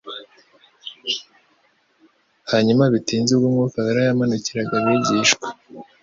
[2.51, 5.47] Hanyuma bitinze ubwo Umwuka wera yamanukiraga abigishwa,